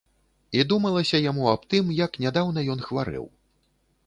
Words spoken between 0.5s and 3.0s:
І думалася яму аб тым, як нядаўна ён